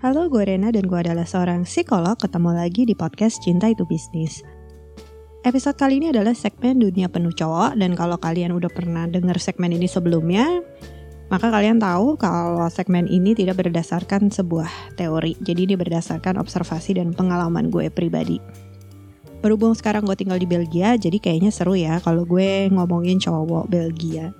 [0.00, 4.40] Halo, gue Rena dan gue adalah seorang psikolog ketemu lagi di podcast Cinta Itu Bisnis.
[5.44, 9.76] Episode kali ini adalah segmen dunia penuh cowok dan kalau kalian udah pernah denger segmen
[9.76, 10.64] ini sebelumnya,
[11.28, 17.12] maka kalian tahu kalau segmen ini tidak berdasarkan sebuah teori, jadi ini berdasarkan observasi dan
[17.12, 18.40] pengalaman gue pribadi.
[19.44, 24.32] Berhubung sekarang gue tinggal di Belgia, jadi kayaknya seru ya kalau gue ngomongin cowok Belgia.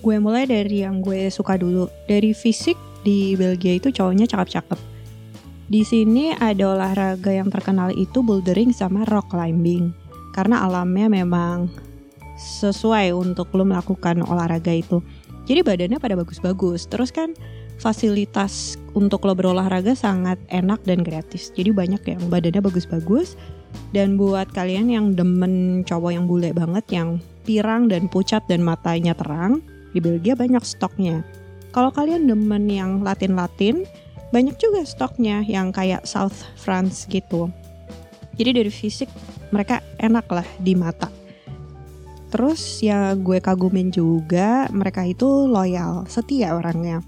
[0.00, 4.98] Gue mulai dari yang gue suka dulu, dari fisik di Belgia itu cowoknya cakep-cakep.
[5.70, 9.94] Di sini ada olahraga yang terkenal itu bouldering sama rock climbing.
[10.34, 11.70] Karena alamnya memang
[12.36, 14.98] sesuai untuk lo melakukan olahraga itu.
[15.46, 16.90] Jadi badannya pada bagus-bagus.
[16.90, 17.34] Terus kan
[17.78, 21.54] fasilitas untuk lo berolahraga sangat enak dan gratis.
[21.54, 23.38] Jadi banyak yang badannya bagus-bagus.
[23.90, 29.12] Dan buat kalian yang demen cowok yang bule banget, yang pirang dan pucat dan matanya
[29.12, 29.60] terang,
[29.92, 31.20] di Belgia banyak stoknya.
[31.76, 33.84] Kalau kalian demen yang Latin-Latin,
[34.32, 37.52] banyak juga stoknya yang kayak South France gitu.
[38.40, 39.12] Jadi dari fisik
[39.52, 41.12] mereka enak lah di mata.
[42.32, 47.04] Terus ya gue kagumin juga mereka itu loyal, setia orangnya.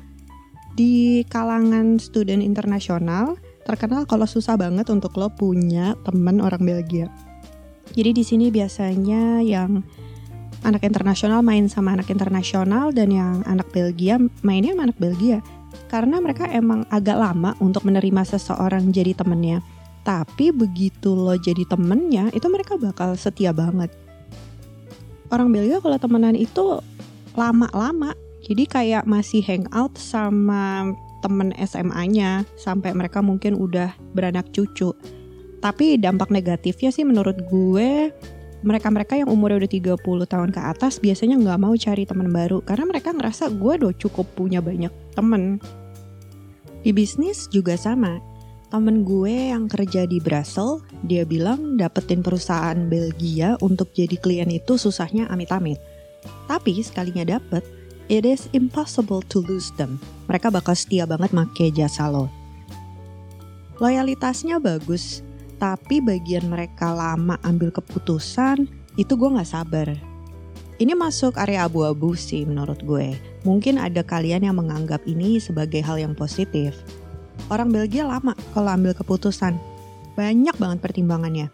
[0.77, 7.09] Di kalangan student internasional terkenal kalau susah banget untuk lo punya temen orang Belgia.
[7.97, 9.81] Jadi di sini biasanya yang
[10.67, 15.39] anak internasional main sama anak internasional dan yang anak Belgia mainnya sama anak Belgia.
[15.89, 19.61] Karena mereka emang agak lama untuk menerima seseorang jadi temennya.
[20.03, 23.93] Tapi begitu lo jadi temennya itu mereka bakal setia banget.
[25.29, 26.81] Orang Belgia kalau temenan itu
[27.37, 28.17] lama-lama.
[28.49, 30.89] Jadi kayak masih hangout sama
[31.21, 34.97] temen SMA-nya sampai mereka mungkin udah beranak cucu.
[35.59, 38.15] Tapi dampak negatifnya sih menurut gue
[38.67, 42.85] mereka-mereka yang umurnya udah 30 tahun ke atas biasanya nggak mau cari teman baru karena
[42.91, 45.63] mereka ngerasa gue udah cukup punya banyak temen.
[46.83, 48.19] Di bisnis juga sama.
[48.69, 54.77] Temen gue yang kerja di Brussels, dia bilang dapetin perusahaan Belgia untuk jadi klien itu
[54.77, 55.81] susahnya amit-amit.
[56.45, 57.65] Tapi sekalinya dapet,
[58.13, 59.97] it is impossible to lose them.
[60.29, 62.29] Mereka bakal setia banget make jasa lo.
[63.81, 65.25] Loyalitasnya bagus,
[65.59, 69.91] tapi bagian mereka lama ambil keputusan itu gue nggak sabar.
[70.79, 73.19] Ini masuk area abu-abu sih menurut gue.
[73.43, 76.79] Mungkin ada kalian yang menganggap ini sebagai hal yang positif.
[77.51, 79.59] Orang Belgia lama kalau ambil keputusan.
[80.15, 81.51] Banyak banget pertimbangannya.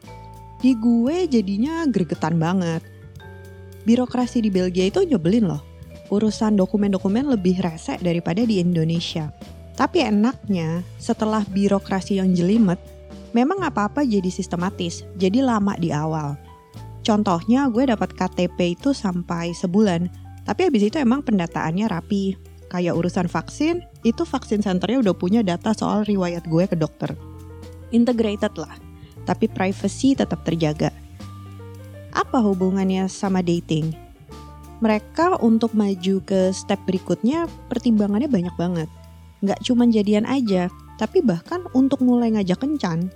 [0.60, 2.84] Di gue jadinya gregetan banget.
[3.88, 5.64] Birokrasi di Belgia itu nyebelin loh.
[6.12, 9.32] Urusan dokumen-dokumen lebih rese daripada di Indonesia.
[9.72, 12.76] Tapi enaknya setelah birokrasi yang jelimet,
[13.34, 16.38] memang apa-apa jadi sistematis, jadi lama di awal.
[17.04, 20.08] Contohnya gue dapat KTP itu sampai sebulan,
[20.48, 22.38] tapi habis itu emang pendataannya rapi.
[22.72, 27.12] Kayak urusan vaksin, itu vaksin centernya udah punya data soal riwayat gue ke dokter.
[27.92, 28.72] Integrated lah,
[29.28, 30.90] tapi privacy tetap terjaga.
[32.14, 33.92] Apa hubungannya sama dating?
[34.80, 38.88] Mereka untuk maju ke step berikutnya pertimbangannya banyak banget.
[39.44, 43.12] Nggak cuma jadian aja, tapi bahkan untuk mulai ngajak kencan,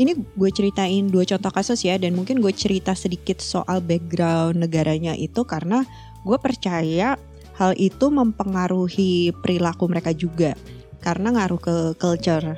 [0.00, 5.12] ini gue ceritain dua contoh kasus ya dan mungkin gue cerita sedikit soal background negaranya
[5.12, 5.84] itu karena
[6.24, 7.20] gue percaya
[7.60, 10.56] hal itu mempengaruhi perilaku mereka juga
[11.04, 12.56] karena ngaruh ke culture.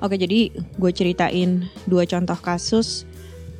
[0.00, 3.04] Oke jadi gue ceritain dua contoh kasus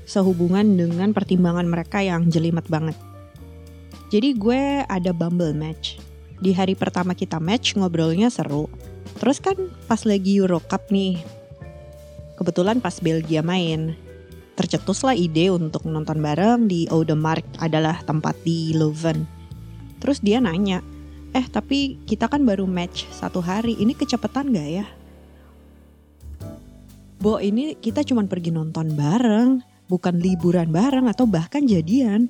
[0.09, 2.97] sehubungan dengan pertimbangan mereka yang jelimet banget.
[4.09, 6.01] Jadi gue ada Bumble match.
[6.41, 8.67] Di hari pertama kita match ngobrolnya seru.
[9.21, 9.55] Terus kan
[9.87, 11.23] pas lagi Euro Cup nih,
[12.43, 13.95] kebetulan pas Belgia main
[14.59, 19.25] tercetuslah ide untuk nonton bareng di Oudemark adalah tempat di Leuven.
[20.03, 20.83] Terus dia nanya,
[21.33, 24.87] eh tapi kita kan baru match satu hari, ini kecepatan gak ya?
[27.23, 32.27] Bo ini kita cuma pergi nonton bareng, bukan liburan bareng atau bahkan jadian.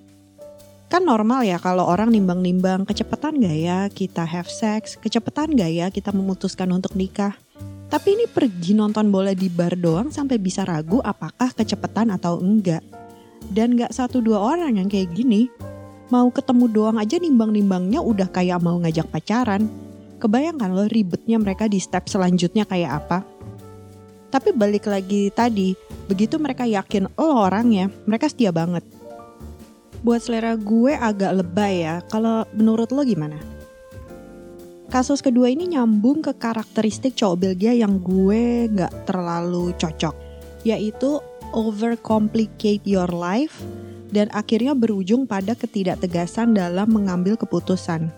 [0.93, 5.87] Kan normal ya kalau orang nimbang-nimbang kecepatan gak ya kita have sex, kecepatan gak ya
[5.89, 7.35] kita memutuskan untuk nikah.
[7.93, 12.81] Tapi ini pergi nonton bola di bar doang sampai bisa ragu apakah kecepatan atau enggak.
[13.53, 15.53] Dan gak satu dua orang yang kayak gini.
[16.09, 19.69] Mau ketemu doang aja nimbang-nimbangnya udah kayak mau ngajak pacaran.
[20.17, 23.29] Kebayangkan loh ribetnya mereka di step selanjutnya kayak apa.
[24.33, 25.77] Tapi balik lagi tadi,
[26.09, 28.81] begitu mereka yakin lo orangnya, mereka setia banget.
[30.01, 33.52] Buat selera gue agak lebay ya, kalau menurut lo gimana?
[34.93, 40.13] Kasus kedua ini nyambung ke karakteristik cowok Belgia yang gue gak terlalu cocok,
[40.69, 41.17] yaitu
[41.57, 43.57] overcomplicate your life
[44.13, 48.13] dan akhirnya berujung pada ketidaktegasan dalam mengambil keputusan.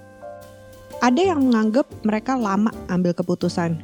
[0.99, 3.79] Ada yang menganggap mereka lama ambil keputusan.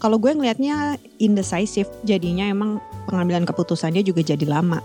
[0.00, 4.80] Kalau gue ngelihatnya indecisive, jadinya emang pengambilan keputusannya juga jadi lama.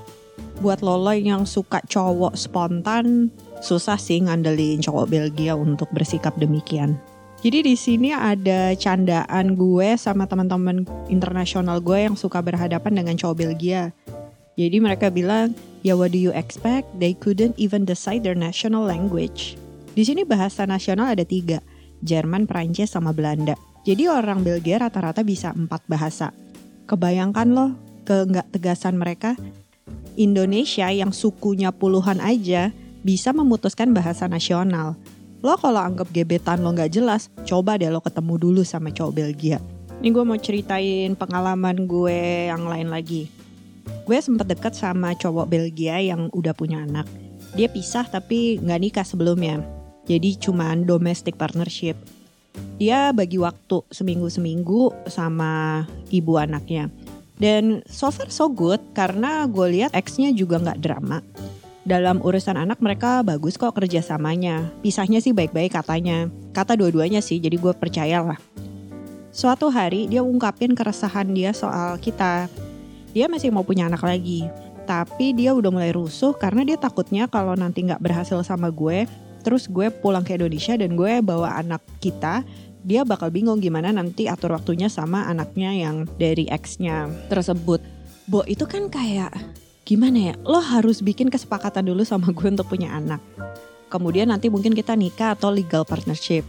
[0.59, 3.31] Buat Lolo yang suka cowok spontan,
[3.63, 6.99] susah sih ngandelin cowok Belgia untuk bersikap demikian.
[7.39, 13.35] Jadi di sini ada candaan gue sama teman-teman internasional gue yang suka berhadapan dengan cowok
[13.39, 13.95] Belgia.
[14.59, 16.91] Jadi mereka bilang, ya what do you expect?
[16.99, 19.55] They couldn't even decide their national language.
[19.95, 21.63] Di sini bahasa nasional ada tiga,
[22.03, 23.55] Jerman, Perancis, sama Belanda.
[23.87, 26.35] Jadi orang Belgia rata-rata bisa empat bahasa.
[26.91, 27.71] Kebayangkan loh
[28.03, 29.39] ke nggak tegasan mereka?
[30.19, 34.99] Indonesia yang sukunya puluhan aja bisa memutuskan bahasa nasional.
[35.39, 39.63] Lo kalau anggap gebetan lo nggak jelas, coba deh lo ketemu dulu sama cowok Belgia.
[40.03, 43.31] Ini gue mau ceritain pengalaman gue yang lain lagi.
[44.03, 47.07] Gue sempet deket sama cowok Belgia yang udah punya anak.
[47.55, 49.63] Dia pisah tapi nggak nikah sebelumnya.
[50.11, 51.95] Jadi cuman domestic partnership.
[52.75, 56.91] Dia bagi waktu seminggu-seminggu sama ibu anaknya.
[57.39, 61.23] Dan so far so good karena gue lihat ex-nya juga nggak drama
[61.89, 64.69] dalam urusan anak mereka bagus kok kerjasamanya.
[64.85, 66.29] Pisahnya sih baik-baik katanya.
[66.53, 68.37] Kata dua-duanya sih, jadi gue percaya lah.
[69.33, 72.45] Suatu hari dia ungkapin keresahan dia soal kita.
[73.09, 74.45] Dia masih mau punya anak lagi.
[74.85, 79.09] Tapi dia udah mulai rusuh karena dia takutnya kalau nanti nggak berhasil sama gue,
[79.41, 82.41] terus gue pulang ke Indonesia dan gue bawa anak kita,
[82.85, 87.81] dia bakal bingung gimana nanti atur waktunya sama anaknya yang dari ex-nya tersebut.
[88.25, 89.33] Bo itu kan kayak
[89.89, 90.33] gimana ya?
[90.45, 93.17] Lo harus bikin kesepakatan dulu sama gue untuk punya anak.
[93.89, 96.45] Kemudian nanti mungkin kita nikah atau legal partnership.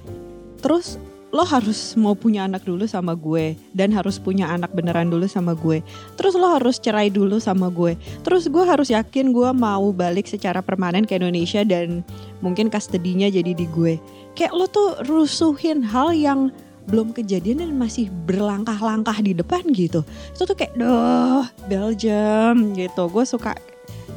[0.60, 1.00] Terus
[1.32, 3.56] lo harus mau punya anak dulu sama gue.
[3.72, 5.81] Dan harus punya anak beneran dulu sama gue.
[6.20, 7.96] Terus lo harus cerai dulu sama gue.
[8.20, 12.04] Terus gue harus yakin gue mau balik secara permanen ke Indonesia dan
[12.44, 13.96] mungkin custody-nya jadi di gue.
[14.37, 16.52] Kayak lo tuh rusuhin hal yang
[16.88, 20.06] belum kejadian dan masih berlangkah-langkah di depan gitu.
[20.32, 23.02] Itu tuh kayak doh Belgium gitu.
[23.10, 23.58] Gue suka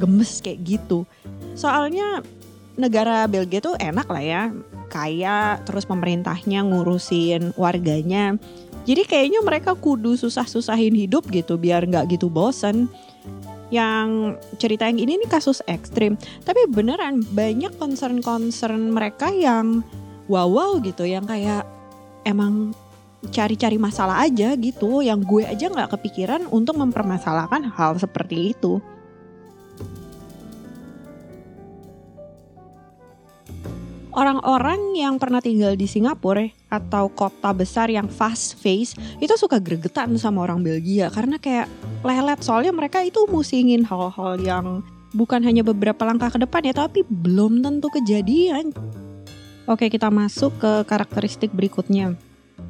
[0.00, 1.04] gemes kayak gitu.
[1.54, 2.24] Soalnya
[2.74, 4.42] negara Belgia tuh enak lah ya
[4.90, 8.38] kaya terus pemerintahnya ngurusin warganya.
[8.84, 12.86] Jadi kayaknya mereka kudu susah-susahin hidup gitu biar nggak gitu bosen.
[13.72, 16.14] Yang cerita yang ini nih kasus ekstrim.
[16.44, 19.82] Tapi beneran banyak concern-concern mereka yang
[20.30, 21.66] wow wow gitu yang kayak
[22.24, 22.72] emang
[23.32, 28.84] cari-cari masalah aja gitu yang gue aja nggak kepikiran untuk mempermasalahkan hal seperti itu
[34.14, 40.14] Orang-orang yang pernah tinggal di Singapura atau kota besar yang fast face itu suka gregetan
[40.22, 41.66] sama orang Belgia karena kayak
[42.06, 44.86] lelet soalnya mereka itu musingin hal-hal yang
[45.18, 48.70] bukan hanya beberapa langkah ke depan ya tapi belum tentu kejadian.
[49.64, 52.12] Oke, kita masuk ke karakteristik berikutnya.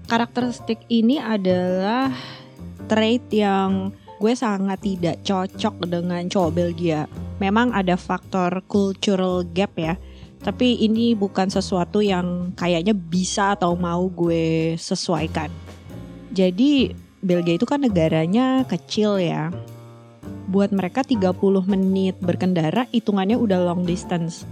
[0.07, 2.15] Karakteristik ini adalah
[2.87, 3.91] trait yang
[4.23, 7.11] gue sangat tidak cocok dengan cowok Belgia.
[7.43, 9.99] Memang ada faktor cultural gap ya.
[10.39, 15.51] Tapi ini bukan sesuatu yang kayaknya bisa atau mau gue sesuaikan.
[16.31, 19.51] Jadi Belgia itu kan negaranya kecil ya.
[20.47, 24.47] Buat mereka 30 menit berkendara hitungannya udah long distance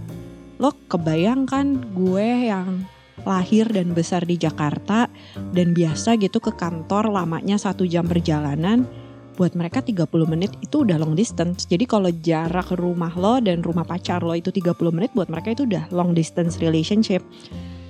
[0.61, 2.85] lo kebayangkan gue yang
[3.23, 5.07] lahir dan besar di Jakarta
[5.53, 8.89] dan biasa gitu ke kantor lamanya satu jam perjalanan
[9.33, 11.65] buat mereka 30 menit itu udah long distance.
[11.65, 15.65] Jadi kalau jarak rumah lo dan rumah pacar lo itu 30 menit buat mereka itu
[15.65, 17.25] udah long distance relationship.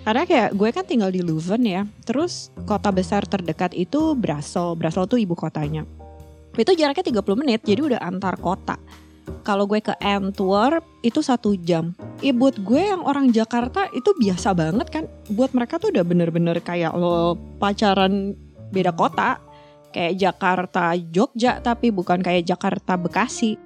[0.04, 1.84] Karena kayak gue kan tinggal di Leuven ya.
[2.08, 4.76] Terus kota besar terdekat itu Brussels.
[4.80, 5.84] Brussels tuh ibu kotanya.
[6.56, 8.80] Itu jaraknya 30 menit jadi udah antar kota
[9.44, 11.92] kalau gue ke Antwerp itu satu jam.
[12.24, 15.04] Ya gue yang orang Jakarta itu biasa banget kan.
[15.30, 18.34] Buat mereka tuh udah bener-bener kayak lo pacaran
[18.72, 19.38] beda kota.
[19.94, 23.60] Kayak Jakarta Jogja tapi bukan kayak Jakarta Bekasi.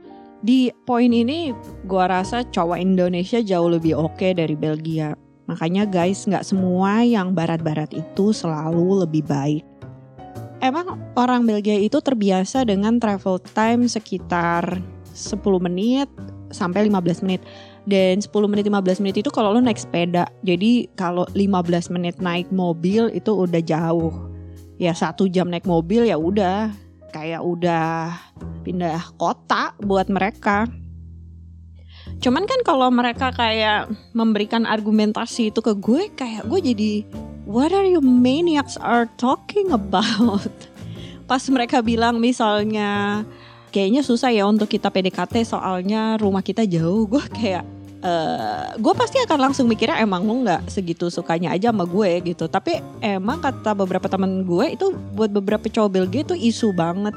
[0.44, 1.56] Di poin ini
[1.88, 5.16] gue rasa cowok Indonesia jauh lebih oke okay dari Belgia.
[5.48, 9.64] Makanya guys nggak semua yang barat-barat itu selalu lebih baik.
[10.58, 16.06] Emang orang Belgia itu terbiasa dengan travel time sekitar 10 menit
[16.54, 17.42] sampai 15 menit.
[17.88, 20.30] Dan 10 menit 15 menit itu kalau lo naik sepeda.
[20.46, 24.14] Jadi kalau 15 menit naik mobil itu udah jauh.
[24.78, 26.70] Ya satu jam naik mobil ya udah
[27.10, 28.14] kayak udah
[28.62, 30.70] pindah kota buat mereka.
[32.18, 36.94] Cuman kan kalau mereka kayak memberikan argumentasi itu ke gue kayak gue jadi
[37.46, 40.52] what are you maniacs are talking about?
[41.30, 43.24] Pas mereka bilang misalnya
[43.70, 47.64] kayaknya susah ya untuk kita PDKT soalnya rumah kita jauh gue kayak
[48.04, 52.46] uh, gue pasti akan langsung mikirnya emang lo nggak segitu sukanya aja sama gue gitu
[52.48, 57.14] tapi emang kata beberapa temen gue itu buat beberapa cowok Belgia itu isu banget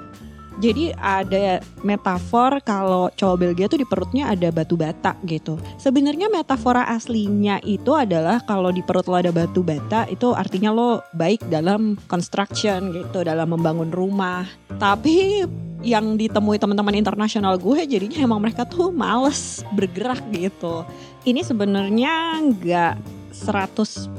[0.60, 5.56] jadi ada metafor kalau cowok Belgia tuh di perutnya ada batu bata gitu.
[5.80, 11.00] Sebenarnya metafora aslinya itu adalah kalau di perut lo ada batu bata itu artinya lo
[11.16, 14.44] baik dalam construction gitu, dalam membangun rumah.
[14.76, 15.48] Tapi
[15.80, 20.84] yang ditemui teman-teman internasional gue jadinya emang mereka tuh males bergerak gitu.
[21.24, 22.94] Ini sebenarnya nggak
[23.30, 24.10] 100%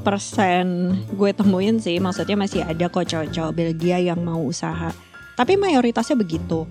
[1.14, 4.90] gue temuin sih, maksudnya masih ada kok cowok-cowok Belgia yang mau usaha
[5.42, 6.66] tapi mayoritasnya begitu.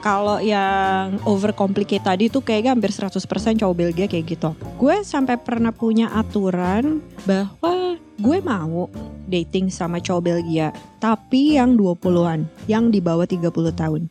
[0.00, 3.20] Kalau yang overcomplicate tadi tuh kayaknya hampir 100%
[3.60, 4.56] cowok Belgia kayak gitu.
[4.80, 8.88] Gue sampai pernah punya aturan bahwa gue mau
[9.28, 14.08] dating sama cowok Belgia, tapi yang 20-an, yang di bawah 30 tahun.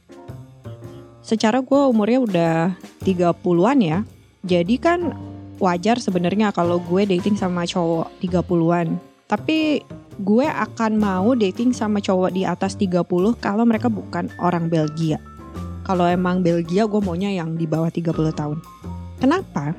[1.30, 2.56] Secara gue umurnya udah
[3.06, 4.02] 30-an ya.
[4.42, 5.14] Jadi kan
[5.62, 8.98] wajar sebenarnya kalau gue dating sama cowok 30-an.
[9.30, 9.86] Tapi
[10.18, 13.06] gue akan mau dating sama cowok di atas 30
[13.38, 15.22] kalau mereka bukan orang Belgia.
[15.86, 18.58] Kalau emang Belgia gue maunya yang di bawah 30 tahun.
[19.22, 19.78] Kenapa?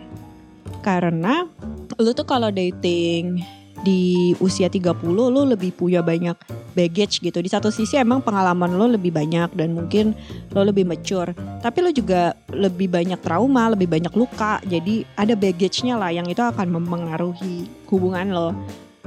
[0.87, 1.51] Karena
[1.99, 3.43] lu tuh kalau dating
[3.81, 6.37] di usia 30 lu lebih punya banyak
[6.77, 7.41] baggage gitu.
[7.41, 10.13] Di satu sisi emang pengalaman lo lebih banyak dan mungkin
[10.53, 11.33] lo lebih mature.
[11.61, 14.61] Tapi lo juga lebih banyak trauma, lebih banyak luka.
[14.69, 18.51] Jadi ada baggage-nya lah yang itu akan mempengaruhi hubungan lo.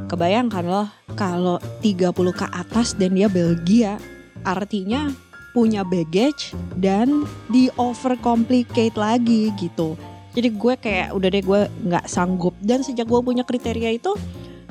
[0.10, 3.96] Kebayangkan loh kalau 30 ke atas dan dia Belgia
[4.44, 5.08] artinya
[5.56, 9.96] punya baggage dan di overcomplicate lagi gitu.
[10.34, 14.18] Jadi gue kayak udah deh gue nggak sanggup dan sejak gue punya kriteria itu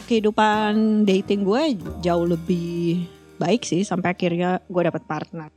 [0.04, 3.06] kehidupan dating gue jauh lebih
[3.38, 5.50] baik sih sampai akhirnya gue dapet partner.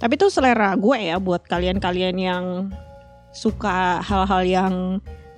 [0.00, 2.44] Tapi itu selera gue ya buat kalian-kalian yang
[3.32, 4.74] suka hal-hal yang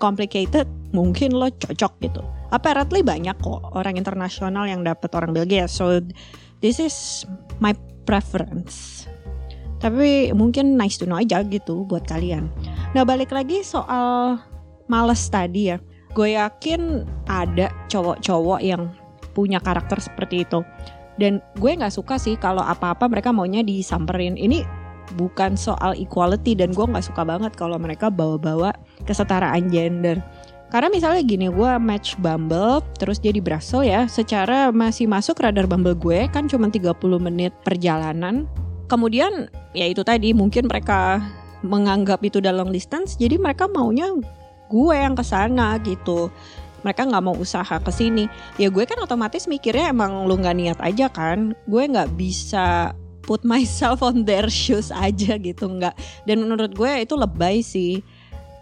[0.02, 2.22] complicated mungkin lo cocok gitu
[2.54, 5.66] apparently banyak kok orang internasional yang dapat orang Belgia.
[5.66, 6.02] So
[6.62, 7.26] this is
[7.58, 7.74] my
[8.06, 9.06] preference.
[9.82, 12.48] Tapi mungkin nice to know aja gitu buat kalian.
[12.96, 14.40] Nah balik lagi soal
[14.88, 15.78] males tadi ya.
[16.16, 18.88] Gue yakin ada cowok-cowok yang
[19.36, 20.64] punya karakter seperti itu.
[21.20, 24.40] Dan gue nggak suka sih kalau apa-apa mereka maunya disamperin.
[24.40, 24.64] Ini
[25.20, 28.72] bukan soal equality dan gue nggak suka banget kalau mereka bawa-bawa
[29.04, 30.24] kesetaraan gender
[30.66, 35.70] karena misalnya gini, gue match Bumble, terus dia di Brussels ya, secara masih masuk radar
[35.70, 36.90] Bumble gue kan cuma 30
[37.22, 38.50] menit perjalanan.
[38.90, 39.46] Kemudian
[39.78, 41.22] ya itu tadi mungkin mereka
[41.62, 44.10] menganggap itu dalam distance, jadi mereka maunya
[44.70, 46.30] gue yang ke sana gitu.
[46.84, 48.30] Mereka nggak mau usaha ke sini.
[48.60, 51.54] Ya gue kan otomatis mikirnya emang lu nggak niat aja kan.
[51.66, 52.94] Gue nggak bisa
[53.26, 55.94] put myself on their shoes aja gitu nggak.
[56.28, 58.04] Dan menurut gue itu lebay sih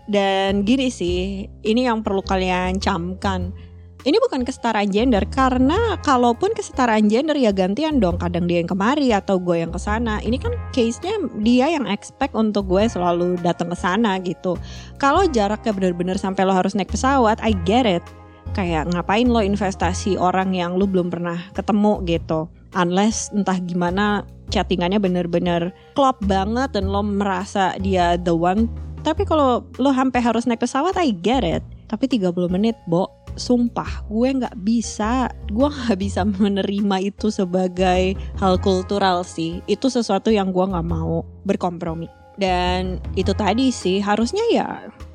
[0.05, 3.57] dan gini sih, ini yang perlu kalian camkan.
[4.05, 9.17] Ini bukan kesetaraan gender karena kalaupun kesetaraan gender ya gantian dong kadang dia yang kemari
[9.17, 10.21] atau gue yang ke sana.
[10.21, 14.61] Ini kan case-nya dia yang expect untuk gue selalu datang ke sana gitu.
[15.01, 18.05] Kalau jaraknya bener-bener sampai lo harus naik pesawat, I get it.
[18.53, 22.45] Kayak ngapain lo investasi orang yang lo belum pernah ketemu gitu.
[22.77, 28.69] Unless entah gimana chattingannya bener-bener klop banget dan lo merasa dia the one
[29.05, 31.61] tapi kalau lo sampai harus naik pesawat, I get it.
[31.93, 33.05] Tapi 30 menit, Bo,
[33.35, 39.61] sumpah gue nggak bisa gue nggak bisa menerima itu sebagai hal kultural sih.
[39.71, 42.09] Itu sesuatu yang gue nggak mau berkompromi.
[42.35, 44.69] Dan itu tadi sih harusnya ya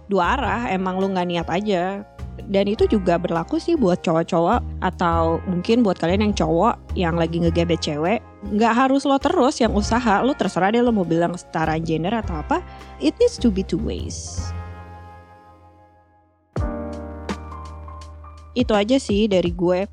[0.08, 2.04] dua arah emang lu nggak niat aja.
[2.40, 7.44] Dan itu juga berlaku sih buat cowok-cowok atau mungkin buat kalian yang cowok yang lagi
[7.44, 8.24] ngegebet cewek.
[8.48, 12.40] Nggak harus lo terus yang usaha lo terserah deh lo mau bilang setara gender atau
[12.40, 12.64] apa.
[13.04, 14.50] It needs to be two ways
[18.62, 19.88] itu aja sih dari gue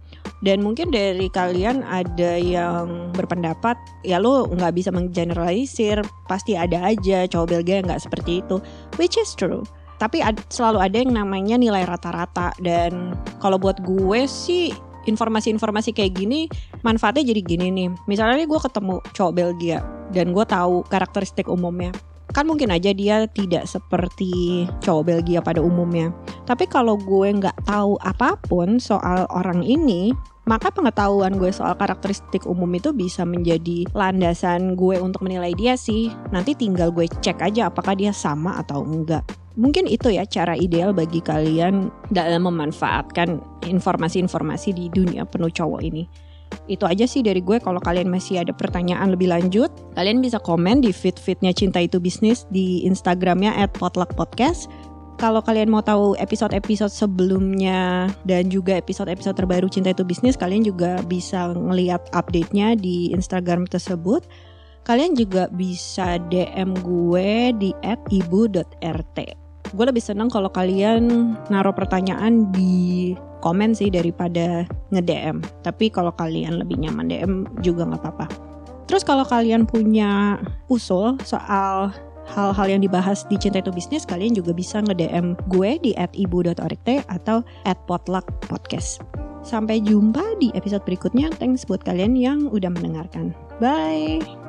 [0.44, 7.24] dan mungkin dari kalian ada yang berpendapat ya lo nggak bisa menggeneralisir pasti ada aja
[7.30, 8.60] cowok Belgia nggak seperti itu
[9.00, 9.62] which is true
[9.96, 14.76] tapi ad, selalu ada yang namanya nilai rata-rata dan kalau buat gue sih
[15.08, 16.50] informasi-informasi kayak gini
[16.82, 17.88] manfaatnya jadi gini nih.
[18.10, 19.80] Misalnya gue ketemu cowok Belgia
[20.12, 21.94] dan gue tahu karakteristik umumnya.
[22.34, 26.10] Kan mungkin aja dia tidak seperti cowok Belgia pada umumnya.
[26.46, 30.14] Tapi kalau gue nggak tahu apa pun soal orang ini,
[30.46, 36.14] maka pengetahuan gue soal karakteristik umum itu bisa menjadi landasan gue untuk menilai dia sih.
[36.30, 39.26] Nanti tinggal gue cek aja apakah dia sama atau enggak.
[39.56, 46.25] Mungkin itu ya cara ideal bagi kalian dalam memanfaatkan informasi-informasi di dunia penuh cowok ini.
[46.66, 47.62] Itu aja sih dari gue.
[47.62, 52.44] Kalau kalian masih ada pertanyaan lebih lanjut, kalian bisa komen di feed-feednya Cinta Itu Bisnis
[52.50, 54.66] di Instagramnya at potluckpodcast.
[55.16, 61.00] Kalau kalian mau tahu episode-episode sebelumnya dan juga episode-episode terbaru Cinta Itu Bisnis, kalian juga
[61.08, 64.28] bisa ngeliat update-nya di Instagram tersebut.
[64.84, 67.70] Kalian juga bisa DM gue di
[68.12, 69.45] @ibu.rt.
[69.74, 75.42] Gue lebih senang kalau kalian naruh pertanyaan di komen sih daripada nge-DM.
[75.62, 77.32] Tapi kalau kalian lebih nyaman DM
[77.62, 78.26] juga nggak apa-apa.
[78.86, 80.38] Terus kalau kalian punya
[80.70, 81.90] usul soal
[82.26, 87.42] hal-hal yang dibahas di Cinta Itu Bisnis, kalian juga bisa nge-DM gue di @ibu.org atau
[87.86, 89.02] @potluckpodcast.
[89.46, 91.30] Sampai jumpa di episode berikutnya.
[91.38, 93.30] Thanks buat kalian yang udah mendengarkan.
[93.62, 94.45] Bye.